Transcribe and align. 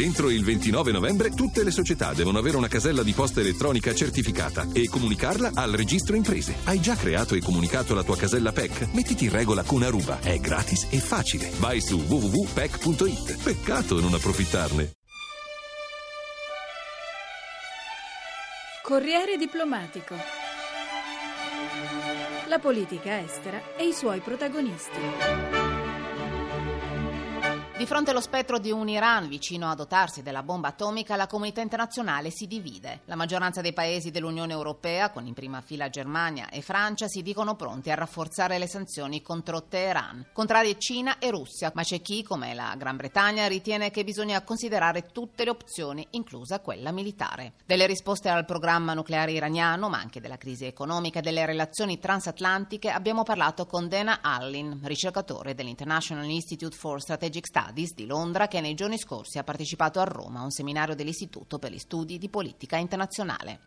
Entro 0.00 0.30
il 0.30 0.42
29 0.42 0.92
novembre 0.92 1.28
tutte 1.28 1.62
le 1.62 1.70
società 1.70 2.14
devono 2.14 2.38
avere 2.38 2.56
una 2.56 2.68
casella 2.68 3.02
di 3.02 3.12
posta 3.12 3.40
elettronica 3.40 3.92
certificata 3.94 4.66
e 4.72 4.88
comunicarla 4.88 5.50
al 5.52 5.72
registro 5.72 6.16
imprese. 6.16 6.54
Hai 6.64 6.80
già 6.80 6.96
creato 6.96 7.34
e 7.34 7.42
comunicato 7.42 7.94
la 7.94 8.02
tua 8.02 8.16
casella 8.16 8.50
PEC? 8.50 8.94
Mettiti 8.94 9.24
in 9.24 9.30
regola 9.30 9.62
con 9.62 9.82
Aruba. 9.82 10.20
È 10.20 10.38
gratis 10.38 10.86
e 10.88 11.00
facile. 11.00 11.50
Vai 11.58 11.82
su 11.82 11.98
www.pec.it. 11.98 13.42
Peccato 13.42 14.00
non 14.00 14.14
approfittarne. 14.14 14.92
Corriere 18.82 19.36
diplomatico. 19.36 20.14
La 22.48 22.58
politica 22.58 23.20
estera 23.20 23.76
e 23.76 23.86
i 23.86 23.92
suoi 23.92 24.20
protagonisti. 24.20 25.69
Di 27.80 27.86
fronte 27.86 28.10
allo 28.10 28.20
spettro 28.20 28.58
di 28.58 28.70
un 28.70 28.90
Iran 28.90 29.26
vicino 29.26 29.70
a 29.70 29.74
dotarsi 29.74 30.22
della 30.22 30.42
bomba 30.42 30.68
atomica, 30.68 31.16
la 31.16 31.26
comunità 31.26 31.62
internazionale 31.62 32.28
si 32.30 32.46
divide. 32.46 33.00
La 33.06 33.16
maggioranza 33.16 33.62
dei 33.62 33.72
paesi 33.72 34.10
dell'Unione 34.10 34.52
Europea, 34.52 35.08
con 35.08 35.26
in 35.26 35.32
prima 35.32 35.62
fila 35.62 35.88
Germania 35.88 36.50
e 36.50 36.60
Francia, 36.60 37.08
si 37.08 37.22
dicono 37.22 37.54
pronti 37.54 37.90
a 37.90 37.94
rafforzare 37.94 38.58
le 38.58 38.68
sanzioni 38.68 39.22
contro 39.22 39.62
Teheran. 39.62 40.26
Contrarie 40.34 40.78
Cina 40.78 41.18
e 41.18 41.30
Russia, 41.30 41.72
ma 41.74 41.82
c'è 41.82 42.02
chi, 42.02 42.22
come 42.22 42.52
la 42.52 42.74
Gran 42.76 42.96
Bretagna, 42.96 43.46
ritiene 43.46 43.90
che 43.90 44.04
bisogna 44.04 44.42
considerare 44.42 45.06
tutte 45.10 45.44
le 45.44 45.50
opzioni, 45.50 46.06
inclusa 46.10 46.60
quella 46.60 46.92
militare. 46.92 47.54
Delle 47.64 47.86
risposte 47.86 48.28
al 48.28 48.44
programma 48.44 48.92
nucleare 48.92 49.32
iraniano, 49.32 49.88
ma 49.88 49.98
anche 49.98 50.20
della 50.20 50.36
crisi 50.36 50.66
economica 50.66 51.20
e 51.20 51.22
delle 51.22 51.46
relazioni 51.46 51.98
transatlantiche, 51.98 52.90
abbiamo 52.90 53.22
parlato 53.22 53.64
con 53.64 53.88
Dana 53.88 54.18
Allin, 54.20 54.80
ricercatore 54.82 55.54
dell'International 55.54 56.28
Institute 56.28 56.76
for 56.76 57.00
Strategic 57.00 57.46
Studies 57.46 57.68
Studies 57.70 57.94
di 57.94 58.06
Londra 58.06 58.48
che 58.48 58.60
nei 58.60 58.74
giorni 58.74 58.98
scorsi 58.98 59.38
ha 59.38 59.44
partecipato 59.44 60.00
a 60.00 60.04
Roma 60.04 60.40
a 60.40 60.42
un 60.42 60.50
seminario 60.50 60.96
dell'Istituto 60.96 61.60
per 61.60 61.70
gli 61.70 61.78
Studi 61.78 62.18
di 62.18 62.28
Politica 62.28 62.76
Internazionale. 62.76 63.60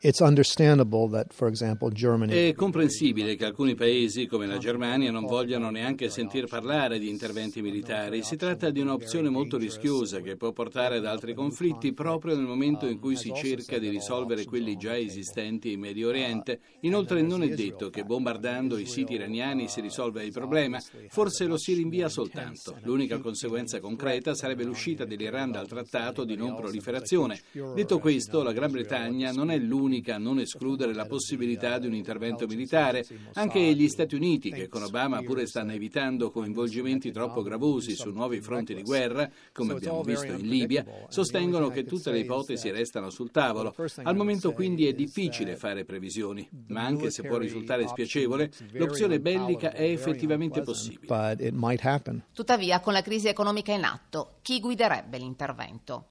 È 2.34 2.54
comprensibile 2.54 3.38
che 3.38 3.46
alcuni 3.46 3.76
paesi 3.76 4.28
come 4.28 4.46
la 4.46 4.58
Germania 4.58 5.10
non 5.10 5.26
vogliano 5.26 5.70
neanche 5.70 6.10
sentir 6.10 6.48
parlare 6.48 7.00
di 7.00 7.08
interventi 7.08 7.62
militari. 7.62 8.24
Si 8.24 8.36
tratta 8.36 8.72
di 8.72 8.82
un'opzione 8.82 9.30
molto 9.30 9.58
rischiosa 9.58 10.20
che 10.20 10.36
può 10.36 10.52
portare 10.52 10.98
ad 10.98 11.06
altri 11.06 11.34
conflitti 11.34 11.94
proprio 11.94 12.36
nel 12.36 12.46
momento 12.46 12.86
in 12.88 13.00
cui 13.00 13.16
si 13.16 13.32
cerca 13.34 13.78
di 13.78 13.88
risolvere 13.88 14.44
quelli 14.44 14.76
già 14.76 14.98
esistenti 14.98 15.72
in 15.72 15.80
Medio 15.80 16.10
Oriente. 16.10 16.60
Inoltre 16.82 17.22
non 17.22 17.42
è 17.42 17.48
detto 17.48 17.90
che 17.90 18.04
bombardando 18.04 18.78
i 18.78 18.86
siti 18.86 19.14
iraniani 19.14 19.70
si 19.70 19.80
risolva 19.80 20.22
il 20.22 20.34
problema, 20.34 20.78
forse 21.08 21.46
lo 21.46 21.58
si 21.58 21.74
rinvia 21.74 22.10
soltanto. 22.10 22.78
L'unica 22.82 23.20
conseguenza 23.20 23.80
concreta 23.80 23.92
concreta 23.94 24.34
sarebbe 24.34 24.64
l'uscita 24.64 25.06
dell'Iran 25.06 25.52
dal 25.52 25.68
trattato 25.68 26.24
di 26.24 26.36
non 26.36 26.56
proliferazione. 26.56 27.40
Detto 27.76 28.00
questo, 28.00 28.42
la 28.42 28.52
Gran 28.52 28.72
Bretagna 28.72 29.32
non 29.32 29.52
è 29.52 29.58
l'unica 29.58 30.16
a 30.16 30.18
non 30.18 30.40
escludere 30.40 30.94
la 30.96 31.06
possibilità 31.06 31.78
di 31.78 31.86
un 31.86 31.94
intervento 31.94 32.48
militare. 32.48 33.06
Anche 33.34 33.60
gli 33.60 33.88
Stati 33.88 34.16
Uniti, 34.16 34.50
che 34.52 34.68
con 34.68 34.82
Obama 34.82 35.22
pure 35.22 35.46
stanno 35.46 35.74
evitando 35.74 36.32
coinvolgimenti 36.32 37.12
troppo 37.12 37.44
gravosi 37.44 37.96
su 37.96 38.10
nuovi 38.10 38.42
fronti 38.42 38.74
di 38.74 38.82
guerra, 38.82 39.30
come 39.52 39.74
abbiamo 39.74 40.02
visto 40.02 40.32
in 40.32 40.48
Libia, 40.48 40.84
sostengono 41.08 41.70
che 41.70 41.84
tutte 41.84 42.12
le 42.12 42.20
ipotesi 42.20 42.72
restano 42.72 43.12
sul 43.12 43.30
tavolo. 43.30 43.76
Al 44.02 44.16
momento 44.16 44.54
quindi 44.54 44.88
è 44.88 44.94
difficile 44.94 45.56
fare 45.56 45.86
previsioni, 45.86 46.48
ma 46.70 46.84
anche 46.84 47.12
se 47.12 47.22
può 47.22 47.38
risultare 47.38 47.88
spiacevole, 47.88 48.50
l'opzione 48.72 49.20
bellica 49.20 49.72
è 49.72 49.84
effettivamente 49.84 50.62
possibile. 50.62 51.06
Tuttavia, 52.34 52.80
con 52.80 52.94
la 52.94 53.04
crisi 53.04 53.28
economica 53.28 53.72
in 53.72 53.82
atto, 53.84 54.36
chi 54.42 54.60
guiderebbe 54.60 55.18
l'intervento? 55.18 56.10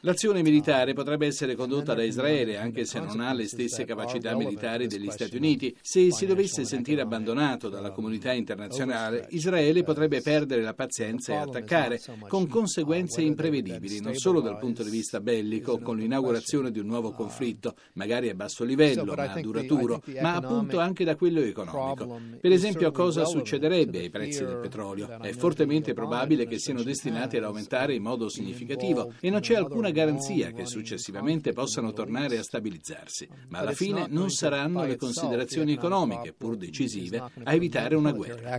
L'azione 0.00 0.42
militare 0.42 0.94
potrebbe 0.94 1.26
essere 1.26 1.54
condotta 1.54 1.94
da 1.94 2.02
Israele, 2.02 2.58
anche 2.58 2.84
se 2.84 2.98
non 2.98 3.20
ha 3.20 3.32
le 3.32 3.46
stesse 3.46 3.84
capacità 3.84 4.34
militari 4.34 4.88
degli 4.88 5.10
Stati 5.10 5.36
Uniti. 5.36 5.76
Se 5.80 6.10
si 6.10 6.26
dovesse 6.26 6.64
sentire 6.64 7.02
abbandonato 7.02 7.68
dalla 7.68 7.92
comunità 7.92 8.32
internazionale, 8.32 9.26
Israele 9.30 9.82
potrebbe 9.82 10.20
perdere 10.20 10.62
la 10.62 10.74
pazienza 10.74 11.34
e 11.34 11.36
attaccare, 11.36 12.00
con 12.26 12.48
conseguenze 12.48 13.22
imprevedibili, 13.22 14.00
non 14.00 14.14
solo 14.14 14.40
dal 14.40 14.58
punto 14.58 14.82
di 14.82 14.90
vista 14.90 15.20
bellico, 15.20 15.78
con 15.78 15.98
l'inaugurazione 15.98 16.70
di 16.70 16.78
un 16.80 16.86
nuovo 16.86 17.12
conflitto, 17.12 17.74
magari 17.94 18.28
a 18.28 18.34
basso 18.34 18.64
livello, 18.64 19.04
ma 19.04 19.40
duraturo, 19.40 20.02
ma 20.20 20.34
appunto 20.34 20.80
anche 20.80 21.04
da 21.04 21.14
quello 21.16 21.40
economico. 21.40 22.20
Per 22.40 22.50
esempio, 22.50 22.90
cosa 22.90 23.24
succederebbe 23.24 23.98
ai 23.98 24.10
prezzi 24.10 24.44
del 24.44 24.56
petrolio? 24.56 24.89
Petrolio. 24.90 25.18
È 25.20 25.32
fortemente 25.32 25.92
probabile 25.92 26.46
che 26.46 26.58
siano 26.58 26.82
destinati 26.82 27.36
ad 27.36 27.44
aumentare 27.44 27.94
in 27.94 28.02
modo 28.02 28.28
significativo 28.28 29.12
e 29.20 29.30
non 29.30 29.40
c'è 29.40 29.54
alcuna 29.54 29.90
garanzia 29.90 30.50
che 30.50 30.66
successivamente 30.66 31.52
possano 31.52 31.92
tornare 31.92 32.38
a 32.38 32.42
stabilizzarsi. 32.42 33.28
Ma 33.48 33.58
alla 33.58 33.72
fine 33.72 34.06
non 34.08 34.30
saranno 34.30 34.84
le 34.84 34.96
considerazioni 34.96 35.72
economiche, 35.72 36.32
pur 36.32 36.56
decisive, 36.56 37.22
a 37.44 37.52
evitare 37.52 37.94
una 37.94 38.12
guerra. 38.12 38.58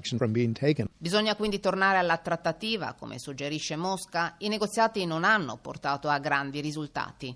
Bisogna 0.97 1.35
quindi 1.35 1.59
tornare 1.59 1.97
alla 1.97 2.17
trattativa, 2.17 2.95
come 2.97 3.19
suggerisce 3.19 3.75
Mosca. 3.75 4.35
I 4.39 4.47
negoziati 4.47 5.05
non 5.05 5.23
hanno 5.23 5.57
portato 5.61 6.07
a 6.07 6.19
grandi 6.19 6.61
risultati. 6.61 7.35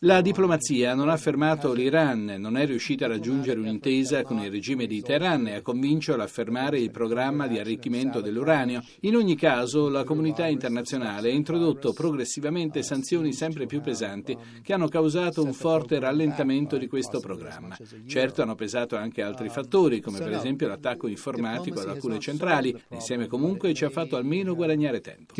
La 0.00 0.20
diplomazia 0.20 0.94
non 0.94 1.08
ha 1.08 1.16
fermato 1.16 1.72
l'Iran, 1.72 2.36
non 2.38 2.56
è 2.56 2.66
riuscita 2.66 3.06
a 3.06 3.08
raggiungere 3.08 3.58
un'intesa 3.58 4.22
con 4.22 4.38
il 4.38 4.50
regime 4.50 4.86
di 4.86 5.00
Teheran 5.00 5.48
e 5.48 5.54
a 5.56 5.62
convincerlo 5.62 6.22
a 6.22 6.26
fermare 6.26 6.78
il 6.78 6.90
programma 6.90 7.15
programma 7.16 7.46
di 7.46 7.58
arricchimento 7.58 8.20
dell'uranio. 8.20 8.82
In 9.00 9.16
ogni 9.16 9.36
caso, 9.36 9.88
la 9.88 10.04
comunità 10.04 10.48
internazionale 10.48 11.30
ha 11.30 11.32
introdotto 11.32 11.94
progressivamente 11.94 12.82
sanzioni 12.82 13.32
sempre 13.32 13.64
più 13.64 13.80
pesanti 13.80 14.36
che 14.62 14.74
hanno 14.74 14.88
causato 14.88 15.42
un 15.42 15.54
forte 15.54 15.98
rallentamento 15.98 16.76
di 16.76 16.86
questo 16.86 17.20
programma. 17.20 17.74
Certo 18.06 18.42
hanno 18.42 18.54
pesato 18.54 18.96
anche 18.96 19.22
altri 19.22 19.48
fattori, 19.48 20.02
come 20.02 20.18
per 20.18 20.32
esempio 20.32 20.68
l'attacco 20.68 21.06
informatico 21.06 21.80
ad 21.80 21.88
alcune 21.88 22.18
centrali. 22.18 22.78
Insieme 22.90 23.28
comunque 23.28 23.72
ci 23.72 23.86
ha 23.86 23.90
fatto 23.90 24.16
almeno 24.16 24.54
guadagnare 24.54 25.00
tempo. 25.00 25.32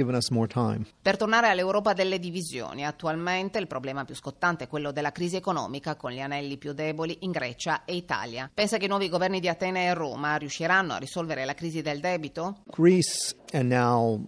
Per 1.03 1.17
tornare 1.19 1.49
all'Europa 1.49 1.93
delle 1.93 2.19
divisioni, 2.19 2.87
attualmente 2.87 3.59
il 3.59 3.67
problema 3.67 4.07
più 4.07 4.15
scottante 4.15 4.65
è 4.65 4.67
quello 4.67 4.93
della 4.93 5.13
crisi 5.13 5.37
economica 5.37 5.95
con 5.95 6.11
gli 6.11 6.21
anelli 6.21 6.57
più 6.57 6.73
deboli 6.73 7.19
in 7.21 7.33
Grecia 7.33 7.85
e 7.85 7.97
Italia. 7.97 8.51
Pensa 8.55 8.79
che 8.79 8.87
i 8.87 8.89
nuovi 8.89 9.11
governi 9.11 9.41
di 9.41 9.49
Atene 9.49 9.89
e 9.89 9.95
Roma 9.95 10.37
riusciranno 10.37 10.95
a 10.95 10.97
risolvere 10.97 11.45
la 11.45 11.53
crisi 11.53 11.65
crisi 11.67 11.83
del 11.83 12.01
debito? 12.01 12.59
Greece 12.67 13.35
and 13.53 13.69
now 13.69 14.21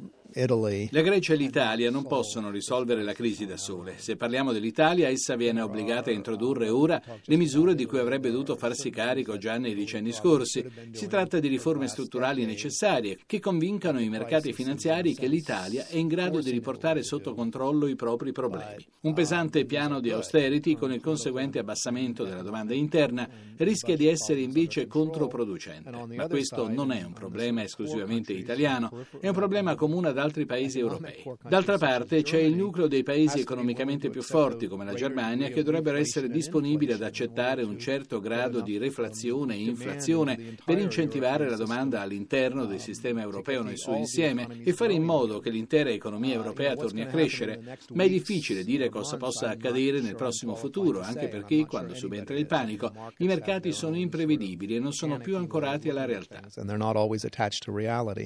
la 0.90 1.00
Grecia 1.00 1.32
e 1.32 1.36
l'Italia 1.36 1.90
non 1.90 2.06
possono 2.06 2.50
risolvere 2.50 3.02
la 3.02 3.14
crisi 3.14 3.46
da 3.46 3.56
sole. 3.56 3.94
Se 3.96 4.16
parliamo 4.16 4.52
dell'Italia, 4.52 5.08
essa 5.08 5.36
viene 5.36 5.62
obbligata 5.62 6.10
a 6.10 6.12
introdurre 6.12 6.68
ora 6.68 7.00
le 7.24 7.36
misure 7.36 7.74
di 7.74 7.86
cui 7.86 7.98
avrebbe 7.98 8.30
dovuto 8.30 8.54
farsi 8.54 8.90
carico 8.90 9.38
già 9.38 9.56
nei 9.56 9.74
decenni 9.74 10.12
scorsi. 10.12 10.62
Si 10.92 11.06
tratta 11.06 11.38
di 11.38 11.48
riforme 11.48 11.88
strutturali 11.88 12.44
necessarie 12.44 13.18
che 13.24 13.40
convincano 13.40 14.00
i 14.00 14.08
mercati 14.10 14.52
finanziari 14.52 15.14
che 15.14 15.26
l'Italia 15.26 15.86
è 15.86 15.96
in 15.96 16.08
grado 16.08 16.40
di 16.40 16.50
riportare 16.50 17.02
sotto 17.02 17.32
controllo 17.32 17.86
i 17.86 17.96
propri 17.96 18.30
problemi. 18.32 18.86
Un 19.00 19.14
pesante 19.14 19.64
piano 19.64 19.98
di 19.98 20.10
austerity 20.10 20.74
con 20.74 20.92
il 20.92 21.00
conseguente 21.00 21.58
abbassamento 21.58 22.24
della 22.24 22.42
domanda 22.42 22.74
interna 22.74 23.26
rischia 23.56 23.96
di 23.96 24.06
essere 24.06 24.40
invece 24.40 24.86
controproducente. 24.86 25.90
Ma 25.90 26.28
questo 26.28 26.68
non 26.68 26.92
è 26.92 27.02
un 27.02 27.14
problema 27.14 27.62
esclusivamente 27.62 28.34
italiano, 28.34 29.06
è 29.20 29.28
un 29.28 29.34
problema 29.34 29.74
comune 29.74 30.08
ad 30.08 30.17
altri 30.18 30.38
altri 30.38 30.46
paesi 30.46 30.78
europei. 30.78 31.24
D'altra 31.48 31.78
parte 31.78 32.22
c'è 32.22 32.38
il 32.38 32.54
nucleo 32.54 32.86
dei 32.86 33.02
paesi 33.02 33.40
economicamente 33.40 34.10
più 34.10 34.22
forti 34.22 34.68
come 34.68 34.84
la 34.84 34.94
Germania 34.94 35.48
che 35.48 35.62
dovrebbero 35.62 35.96
essere 35.96 36.28
disponibili 36.28 36.92
ad 36.92 37.02
accettare 37.02 37.62
un 37.62 37.78
certo 37.78 38.20
grado 38.20 38.60
di 38.60 38.78
reflazione 38.78 39.54
e 39.54 39.62
inflazione 39.62 40.56
per 40.64 40.78
incentivare 40.78 41.48
la 41.48 41.56
domanda 41.56 42.00
all'interno 42.00 42.66
del 42.66 42.80
sistema 42.80 43.22
europeo 43.22 43.62
nel 43.62 43.78
suo 43.78 43.96
insieme 43.96 44.46
e 44.62 44.72
fare 44.72 44.92
in 44.92 45.02
modo 45.02 45.40
che 45.40 45.50
l'intera 45.50 45.90
economia 45.90 46.34
europea 46.34 46.76
torni 46.76 47.00
a 47.00 47.06
crescere. 47.06 47.78
Ma 47.94 48.04
è 48.04 48.08
difficile 48.08 48.64
dire 48.64 48.88
cosa 48.88 49.16
possa 49.16 49.48
accadere 49.48 50.00
nel 50.00 50.14
prossimo 50.14 50.54
futuro, 50.54 51.00
anche 51.00 51.28
perché 51.28 51.64
quando 51.66 51.94
subentra 51.94 52.36
il 52.36 52.46
panico 52.46 52.92
i 53.18 53.26
mercati 53.26 53.72
sono 53.72 53.96
imprevedibili 53.96 54.76
e 54.76 54.78
non 54.78 54.92
sono 54.92 55.18
più 55.18 55.36
ancorati 55.36 55.88
alla 55.88 56.04
realtà. 56.04 56.40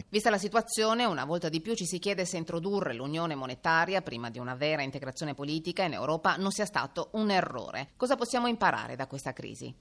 Vista 0.09 0.31
la 0.31 0.39
situazione, 0.39 1.05
una 1.05 1.25
volta 1.25 1.49
di 1.49 1.61
più 1.61 1.75
ci 1.75 1.82
si 1.87 1.99
chiede 1.99 2.25
se 2.25 2.37
introdurre 2.37 2.95
l'unione 2.95 3.35
monetaria 3.35 4.03
prima 4.03 4.31
di 4.31 4.39
una 4.39 4.55
vera 4.55 4.83
integrazione 4.83 5.35
politica 5.35 5.85
in 5.85 5.93
Europa 5.93 6.37
non 6.37 6.51
sia 6.51 6.65
stato 6.65 7.09
un 7.13 7.31
errore. 7.31 7.91
Cosa 7.97 8.17
possiamo 8.17 8.47
imparare 8.47 8.97
da 8.97 9.07
questa 9.07 9.33
crisi? 9.33 9.75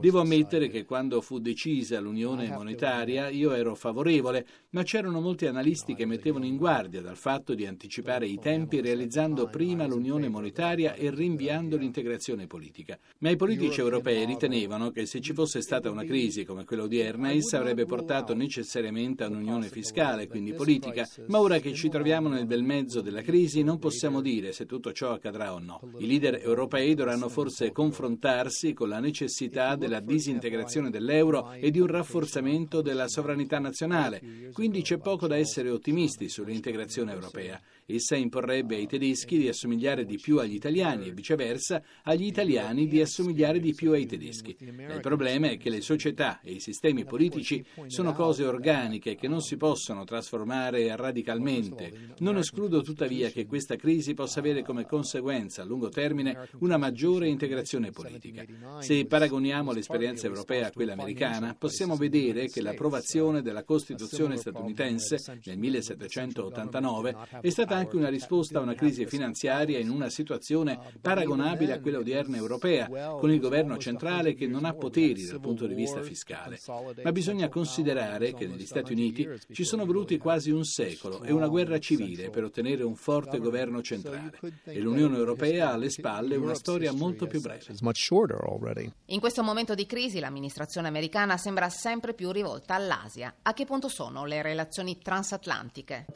Devo 0.00 0.20
ammettere 0.20 0.68
che 0.68 0.84
quando 0.84 1.20
fu 1.20 1.38
decisa 1.38 2.00
l'unione 2.00 2.48
monetaria 2.48 3.28
io 3.28 3.52
ero 3.52 3.74
favorevole, 3.74 4.46
ma 4.70 4.82
c'erano 4.82 5.20
molti 5.20 5.46
analisti 5.46 5.94
che 5.94 6.06
mettevano 6.06 6.44
in 6.44 6.56
guardia 6.56 7.00
dal 7.00 7.16
fatto 7.16 7.54
di 7.54 7.66
anticipare 7.66 8.26
i 8.26 8.38
tempi 8.38 8.80
realizzando 8.80 9.48
prima 9.48 9.86
l'unione 9.86 10.28
monetaria 10.28 10.94
e 10.94 11.10
rinviando 11.10 11.76
l'integrazione 11.76 12.46
politica. 12.46 12.98
Ma 13.18 13.30
i 13.30 13.36
politici 13.36 13.80
europei 13.80 14.24
ritenevano 14.24 14.90
che 14.90 15.06
se 15.06 15.20
ci 15.20 15.32
fosse 15.32 15.60
stata 15.60 15.90
una 15.90 16.04
crisi 16.04 16.44
come 16.44 16.64
quella 16.64 16.84
odierna, 16.84 17.30
essa 17.30 17.58
avrebbe 17.58 17.84
portato 17.86 18.34
necessariamente 18.34 19.24
a 19.24 19.28
un'unione 19.36 19.68
fiscale, 19.68 20.26
quindi 20.26 20.52
politica, 20.52 21.06
ma 21.26 21.40
ora 21.40 21.58
che 21.58 21.72
ci 21.74 21.88
troviamo 21.88 22.28
nel 22.28 22.46
bel 22.46 22.62
mezzo 22.62 23.00
della 23.00 23.22
crisi 23.22 23.62
non 23.62 23.78
possiamo 23.78 24.20
dire 24.20 24.52
se 24.52 24.66
tutto 24.66 24.92
ciò 24.92 25.12
accadrà 25.12 25.52
o 25.52 25.58
no. 25.58 25.80
I 25.98 26.06
leader 26.06 26.40
europei 26.42 26.94
dovranno 26.94 27.28
forse 27.28 27.72
confrontarsi 27.72 28.72
con 28.72 28.88
la 28.88 28.98
necessità 28.98 29.76
della 29.76 30.00
disintegrazione 30.00 30.90
dell'euro 30.90 31.52
e 31.52 31.70
di 31.70 31.80
un 31.80 31.86
rafforzamento 31.86 32.80
della 32.80 33.08
sovranità 33.08 33.58
nazionale, 33.58 34.50
quindi 34.52 34.82
c'è 34.82 34.98
poco 34.98 35.26
da 35.26 35.36
essere 35.36 35.70
ottimisti 35.70 36.28
sull'integrazione 36.28 37.12
europea. 37.12 37.60
Essa 37.88 38.16
imporrebbe 38.16 38.74
ai 38.74 38.88
tedeschi 38.88 39.38
di 39.38 39.46
assomigliare 39.46 40.04
di 40.04 40.18
più 40.18 40.40
agli 40.40 40.54
italiani 40.54 41.06
e 41.06 41.12
viceversa 41.12 41.80
agli 42.02 42.24
italiani 42.24 42.88
di 42.88 43.00
assomigliare 43.00 43.60
di 43.60 43.74
più 43.74 43.92
ai 43.92 44.06
tedeschi. 44.06 44.56
Il 44.58 44.98
problema 45.00 45.50
è 45.50 45.56
che 45.56 45.70
le 45.70 45.80
società 45.80 46.40
e 46.42 46.54
i 46.54 46.60
sistemi 46.60 47.04
politici 47.04 47.64
sono 47.86 48.12
cose 48.12 48.44
organiche 48.44 49.14
che 49.14 49.28
non 49.28 49.40
si 49.40 49.56
possono 49.56 50.02
trasformare 50.02 50.96
radicalmente. 50.96 52.14
Non 52.18 52.38
escludo 52.38 52.82
tuttavia 52.82 53.30
che 53.30 53.46
questa 53.46 53.76
crisi 53.76 54.14
possa 54.14 54.40
avere 54.40 54.64
come 54.64 54.84
conseguenza 54.84 55.62
a 55.62 55.64
lungo 55.64 55.88
termine 55.88 56.48
una 56.58 56.78
maggiore 56.78 57.28
integrazione 57.28 57.92
politica. 57.92 58.44
Se 58.80 59.06
paragoniamo 59.06 59.70
l'esperienza 59.70 60.26
europea 60.26 60.66
a 60.66 60.72
quella 60.72 60.94
americana, 60.94 61.54
possiamo 61.56 61.94
vedere 61.94 62.48
che 62.48 62.62
l'approvazione 62.62 63.42
della 63.42 63.62
Costituzione 63.62 64.38
statunitense 64.38 65.18
nel 65.44 65.58
1789 65.58 67.16
è 67.40 67.48
stata 67.48 67.75
anche 67.76 67.96
una 67.96 68.08
risposta 68.08 68.58
a 68.58 68.62
una 68.62 68.74
crisi 68.74 69.06
finanziaria 69.06 69.78
in 69.78 69.90
una 69.90 70.08
situazione 70.08 70.78
paragonabile 71.00 71.72
a 71.72 71.80
quella 71.80 71.98
odierna 71.98 72.36
europea, 72.36 72.88
con 72.88 73.30
il 73.30 73.40
governo 73.40 73.78
centrale 73.78 74.34
che 74.34 74.46
non 74.46 74.64
ha 74.64 74.74
poteri 74.74 75.24
dal 75.24 75.40
punto 75.40 75.66
di 75.66 75.74
vista 75.74 76.02
fiscale. 76.02 76.58
Ma 77.02 77.12
bisogna 77.12 77.48
considerare 77.48 78.34
che 78.34 78.46
negli 78.46 78.66
Stati 78.66 78.92
Uniti 78.92 79.28
ci 79.52 79.64
sono 79.64 79.84
voluti 79.84 80.18
quasi 80.18 80.50
un 80.50 80.64
secolo 80.64 81.22
e 81.22 81.32
una 81.32 81.48
guerra 81.48 81.78
civile 81.78 82.30
per 82.30 82.44
ottenere 82.44 82.82
un 82.82 82.96
forte 82.96 83.38
governo 83.38 83.82
centrale 83.82 84.32
e 84.64 84.80
l'Unione 84.80 85.16
Europea 85.16 85.70
ha 85.70 85.72
alle 85.72 85.90
spalle 85.90 86.36
una 86.36 86.54
storia 86.54 86.92
molto 86.92 87.26
più 87.26 87.40
breve. 87.40 87.64
In 89.06 89.20
questo 89.20 89.42
momento 89.42 89.74
di 89.74 89.86
crisi 89.86 90.18
l'amministrazione 90.18 90.88
americana 90.88 91.36
sembra 91.36 91.68
sempre 91.68 92.14
più 92.14 92.30
rivolta 92.30 92.74
all'Asia. 92.74 93.34
A 93.42 93.52
che 93.52 93.64
punto 93.64 93.88
sono 93.88 94.24
le 94.24 94.42
relazioni 94.42 94.98
transatlantiche? 94.98 96.06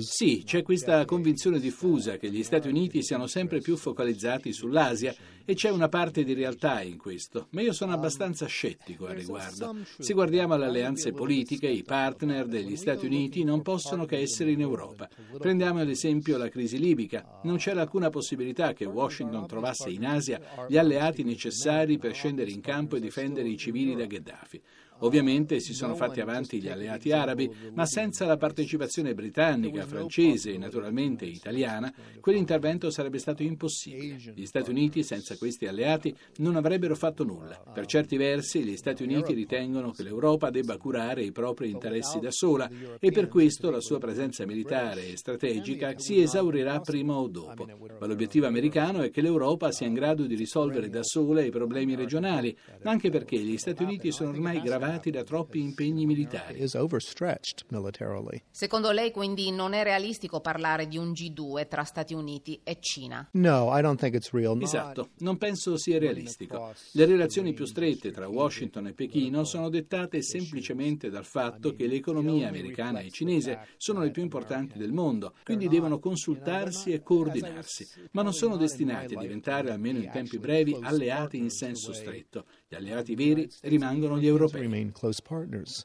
Sì, 0.00 0.42
c'è 0.44 0.62
questa 0.62 1.04
convinzione 1.04 1.58
diffusa 1.58 2.16
che 2.16 2.30
gli 2.30 2.42
Stati 2.42 2.68
Uniti 2.68 3.02
siano 3.02 3.26
sempre 3.26 3.60
più 3.60 3.76
focalizzati 3.76 4.52
sull'Asia 4.52 5.14
e 5.44 5.54
c'è 5.54 5.70
una 5.70 5.88
parte 5.88 6.24
di 6.24 6.34
realtà 6.34 6.82
in 6.82 6.98
questo, 6.98 7.46
ma 7.50 7.62
io 7.62 7.72
sono 7.72 7.92
abbastanza 7.92 8.44
scettico 8.46 9.06
al 9.06 9.16
riguardo. 9.16 9.76
Se 9.98 10.12
guardiamo 10.12 10.52
alle 10.54 10.66
alleanze 10.66 11.12
politiche, 11.12 11.68
i 11.68 11.82
partner 11.82 12.46
degli 12.46 12.76
Stati 12.76 13.06
Uniti 13.06 13.44
non 13.44 13.62
possono 13.62 14.04
che 14.04 14.18
essere 14.18 14.50
in 14.50 14.60
Europa. 14.60 15.08
Prendiamo 15.38 15.80
ad 15.80 15.88
esempio 15.88 16.36
la 16.36 16.50
crisi 16.50 16.78
libica. 16.78 17.40
Non 17.44 17.56
c'era 17.56 17.80
alcuna 17.80 18.10
possibilità 18.10 18.74
che 18.74 18.84
Washington 18.84 19.46
trovasse 19.46 19.88
in 19.88 20.04
Asia 20.04 20.38
gli 20.68 20.76
alleati 20.76 21.24
necessari 21.24 21.96
per 21.96 22.12
scendere 22.12 22.50
in 22.50 22.60
campo 22.60 22.96
e 22.96 23.00
difendere 23.00 23.48
i 23.48 23.56
civili 23.56 23.94
da 23.94 24.04
Gheddafi. 24.04 24.60
Ovviamente 25.00 25.60
si 25.60 25.74
sono 25.74 25.94
fatti 25.94 26.20
avanti 26.20 26.60
gli 26.60 26.68
alleati 26.68 27.12
arabi, 27.12 27.48
ma 27.72 27.86
senza 27.86 28.26
la 28.26 28.36
partecipazione 28.36 29.14
britannica, 29.14 29.86
francese 29.86 30.52
e 30.52 30.58
naturalmente 30.58 31.24
italiana, 31.24 31.92
quell'intervento 32.20 32.90
sarebbe 32.90 33.18
stato 33.18 33.42
impossibile. 33.42 34.16
Gli 34.34 34.46
Stati 34.46 34.70
Uniti 34.70 35.04
senza 35.04 35.36
questi 35.36 35.66
alleati 35.66 36.14
non 36.38 36.56
avrebbero 36.56 36.96
fatto 36.96 37.22
nulla. 37.24 37.62
Per 37.72 37.86
certi 37.86 38.16
versi 38.16 38.64
gli 38.64 38.76
Stati 38.76 39.04
Uniti 39.04 39.34
ritengono 39.34 39.92
che 39.92 40.02
l'Europa 40.02 40.50
debba 40.50 40.76
curare 40.78 41.22
i 41.22 41.30
propri 41.30 41.70
interessi 41.70 42.18
da 42.18 42.32
sola 42.32 42.68
e 42.98 43.12
per 43.12 43.28
questo 43.28 43.70
la 43.70 43.80
sua 43.80 43.98
presenza 43.98 44.44
militare 44.46 45.08
e 45.08 45.16
strategica 45.16 45.96
si 45.96 46.20
esaurirà 46.20 46.80
prima 46.80 47.14
o 47.14 47.28
dopo. 47.28 47.66
Ma 48.00 48.06
l'obiettivo 48.06 48.46
americano 48.46 49.02
è 49.02 49.10
che 49.10 49.20
l'Europa 49.20 49.70
sia 49.70 49.86
in 49.86 49.94
grado 49.94 50.24
di 50.24 50.34
risolvere 50.34 50.88
da 50.88 51.04
sola 51.04 51.42
i 51.42 51.50
problemi 51.50 51.94
regionali, 51.94 52.56
anche 52.82 53.10
perché 53.10 53.38
gli 53.38 53.56
Stati 53.56 53.84
Uniti 53.84 54.10
sono 54.10 54.30
ormai 54.30 54.60
gravati 54.60 54.86
occupati 54.88 55.10
da 55.10 55.22
troppi 55.22 55.60
impegni 55.60 56.06
militari. 56.06 56.60
Secondo 58.50 58.90
lei 58.90 59.10
quindi 59.10 59.50
non 59.50 59.72
è 59.72 59.82
realistico 59.82 60.40
parlare 60.40 60.88
di 60.88 60.96
un 60.96 61.12
G2 61.12 61.68
tra 61.68 61.84
Stati 61.84 62.14
Uniti 62.14 62.60
e 62.64 62.78
Cina? 62.80 63.28
Esatto, 64.64 65.10
non 65.18 65.36
penso 65.36 65.76
sia 65.76 65.98
realistico. 65.98 66.72
Le 66.92 67.04
relazioni 67.04 67.52
più 67.52 67.64
strette 67.64 68.10
tra 68.10 68.28
Washington 68.28 68.88
e 68.88 68.92
Pechino 68.92 69.44
sono 69.44 69.68
dettate 69.68 70.22
semplicemente 70.22 71.10
dal 71.10 71.24
fatto 71.24 71.74
che 71.74 71.86
le 71.86 71.96
economie 71.96 72.46
americana 72.46 73.00
e 73.00 73.10
cinese 73.10 73.66
sono 73.76 74.00
le 74.00 74.10
più 74.10 74.22
importanti 74.22 74.78
del 74.78 74.92
mondo, 74.92 75.34
quindi 75.44 75.68
devono 75.68 75.98
consultarsi 75.98 76.92
e 76.92 77.02
coordinarsi, 77.02 77.86
ma 78.12 78.22
non 78.22 78.32
sono 78.32 78.56
destinati 78.56 79.14
a 79.14 79.20
diventare, 79.20 79.70
almeno 79.70 79.98
in 79.98 80.10
tempi 80.10 80.38
brevi, 80.38 80.76
alleati 80.80 81.36
in 81.36 81.50
senso 81.50 81.92
stretto. 81.92 82.46
Gli 82.68 82.74
alleati 82.74 83.14
veri 83.14 83.48
rimangono 83.62 84.18
gli 84.18 84.26
europei. 84.26 84.77
Remain 84.78 84.92
close 84.92 85.18
partners. 85.18 85.84